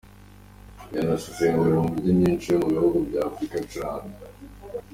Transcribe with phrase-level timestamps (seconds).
[0.93, 4.23] Yanazengurutse mu Mijyi myinshi yo mu bihugu bya Afurika acuranga.